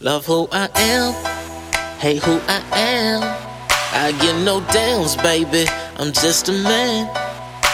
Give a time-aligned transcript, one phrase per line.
[0.00, 1.12] Love who I am,
[1.98, 3.22] hate who I am.
[3.92, 5.66] I get no downs, baby.
[5.98, 7.08] I'm just a man.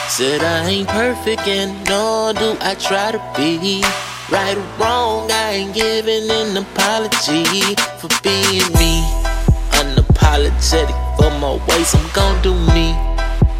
[0.08, 3.82] Said I ain't perfect, and nor do I try to be.
[4.30, 9.00] Right or wrong, I ain't giving an apology for being me.
[9.78, 12.92] Unapologetic for my ways, I'm gon' do me.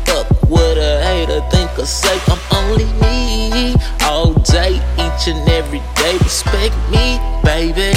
[0.05, 3.75] Fuck what a hater think or say, I'm only me.
[4.03, 7.97] All day, each and every day, respect me, baby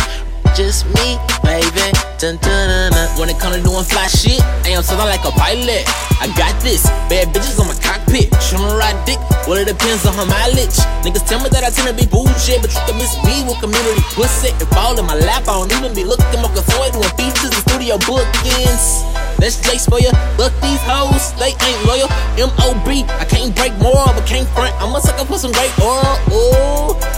[0.55, 1.91] just me, baby.
[2.19, 3.09] Dun, dun, dun.
[3.17, 5.83] When it comes to doing fly shit, I am something like a pilot.
[6.21, 8.29] I got this, bad bitches on my cockpit.
[8.41, 9.17] Showing ride dick,
[9.47, 10.77] well, it depends on her mileage.
[11.01, 13.57] Niggas tell me that I tend to be bullshit, but you can miss me with
[13.57, 14.53] community pussy.
[14.61, 16.21] And fall in my lap, I don't even be looking.
[16.41, 16.49] I'm
[16.91, 19.05] doing features and studio bookings.
[19.41, 20.13] That's Jace for ya.
[20.37, 22.05] Look, these hoes, they ain't loyal.
[22.37, 23.05] M.O.B.
[23.17, 24.75] I can't break more, but can't front.
[24.77, 26.17] I'm a sucker for some great oral.
[26.29, 26.70] Ooh,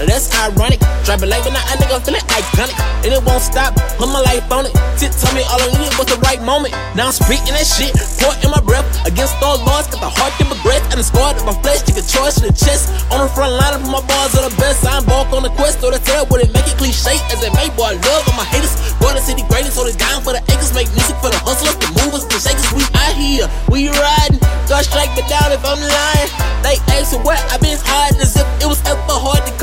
[0.09, 0.79] that's ironic.
[1.05, 2.75] Drop it like, now a nigga feeling iconic.
[3.03, 3.75] And it won't stop.
[3.99, 4.73] Put my life on it.
[4.97, 6.73] Tit tell me all I needed was the right moment.
[6.95, 7.93] Now I'm speaking that shit.
[8.17, 8.87] Pour in my breath.
[9.05, 10.83] Against all laws, got the heart in my breath.
[10.89, 11.83] And the squad in my flesh.
[11.83, 12.89] Take a choice in the chest.
[13.11, 14.87] On the front line, of my bars are the best.
[14.87, 15.83] I'm balk on the quest.
[15.83, 16.25] So that's it.
[16.31, 17.19] Would it make it cliche?
[17.29, 18.73] As it may, boy, I love all my haters.
[19.03, 19.75] Boy, the city greatest.
[19.75, 20.71] Hold it down for the acres.
[20.73, 21.75] Make music for the hustlers.
[21.77, 24.39] The movers, the shakers, we out here, we riding.
[24.71, 26.31] God strike me down if I'm lying.
[26.63, 29.53] They asking where I been hiding as if it was ever hard to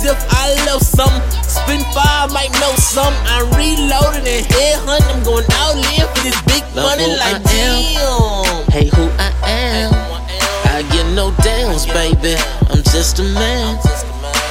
[0.00, 1.22] as if I love something.
[1.44, 3.20] Spin five, might know something.
[3.26, 5.08] I'm reloading and head hunting.
[5.12, 8.64] I'm going out in for this big Love money like damn.
[8.72, 9.92] Hey, who I am.
[10.72, 12.36] I get no downs, baby.
[12.70, 13.78] I'm just a man.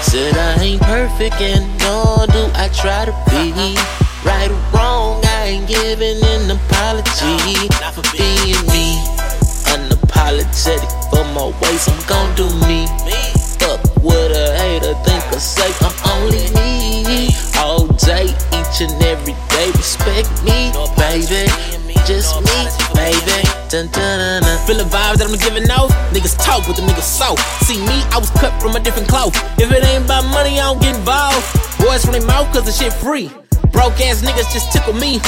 [0.01, 3.77] Said I ain't perfect, and nor do I try to be.
[4.25, 8.99] Right or wrong, I ain't giving an apology for being me.
[9.71, 13.18] Unapologetic for my ways, I'm gon' do me.
[18.79, 21.49] Each and every day, respect me, baby.
[22.07, 22.59] Just me,
[22.95, 23.43] baby.
[23.69, 24.67] Dun, dun, dun, dun.
[24.67, 25.91] Feel the vibes that I'm giving off.
[26.13, 27.35] Niggas talk with the niggas so.
[27.65, 29.35] See me, I was cut from a different cloth.
[29.59, 31.43] If it ain't about money, I don't get involved.
[31.79, 33.29] Boys from their mouth, cause the shit free.
[33.71, 35.19] Broke ass niggas just tickle me.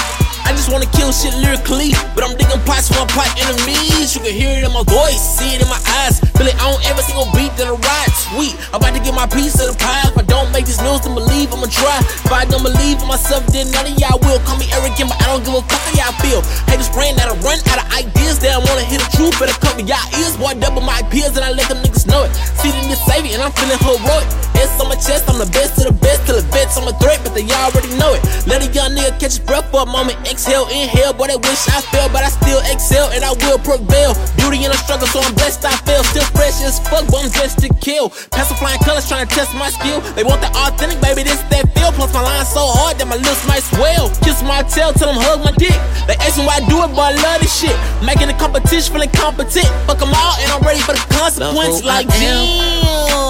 [0.46, 4.14] I just wanna kill shit lyrically, but I'm digging plots for my plot enemies.
[4.14, 6.20] You can hear it in my voice, see it in my eyes.
[6.38, 8.12] Feel it on every single beat that I ride.
[8.14, 10.12] Sweet, I'm about to get my piece of the pie.
[10.12, 11.98] If I don't make these news, then believe I'ma try.
[12.02, 14.40] If I don't believe in myself, then none of y'all will.
[14.46, 16.42] Call me arrogant, but I don't give a fuck how y'all feel.
[16.70, 18.40] Haters praying that I run out of ideas.
[18.40, 20.36] They don't wanna hear the truth, better come to y'all ears.
[20.38, 22.34] Boy, double my peers, and I let them niggas know it.
[22.60, 24.51] See them just save and I'm feeling heroic.
[24.82, 26.26] On my chest, I'm the best of the best.
[26.26, 28.22] Till the vets I'm a threat, but they already know it.
[28.50, 30.18] Let a young nigga catch his breath for a moment.
[30.26, 34.18] Exhale, inhale, boy, they wish I fail, but I still excel and I will prevail.
[34.42, 36.02] Beauty in a struggle, so I'm blessed I fail.
[36.02, 38.10] Still fresh as fuck, but I'm dressed to kill.
[38.10, 40.02] flying colors trying to test my skill.
[40.18, 41.94] They want the authentic, baby, this that feel.
[41.94, 44.10] Plus my line so hard that my lips might swell.
[44.26, 45.78] Kiss my tail, tell them hug my dick.
[46.10, 47.78] They asking why I do it, but I love this shit.
[48.02, 49.70] Making the competition feeling competent.
[49.86, 51.86] Fuck them all, and I'm ready for the consequence.
[51.86, 52.18] Like am.
[52.18, 52.82] damn.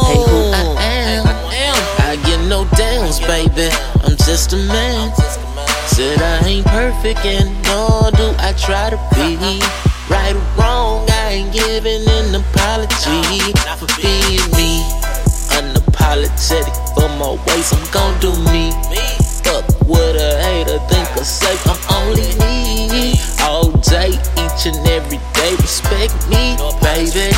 [0.07, 0.90] Hey, who I am
[3.31, 3.69] baby,
[4.03, 5.15] I'm just a man.
[5.87, 9.39] Said I ain't perfect and nor do I try to be.
[10.11, 13.39] Right or wrong, I ain't giving an apology
[13.79, 14.83] for being me.
[15.55, 18.75] Unapologetic for my ways, I'm gon' do me.
[19.43, 23.15] Fuck what a hater think or say, I'm only me.
[23.47, 24.11] All day,
[24.43, 27.31] each and every day, respect me, baby.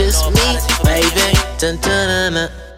[0.00, 0.48] Just me,
[0.82, 1.28] baby.
[1.58, 2.75] Dun, dun, dun, dun.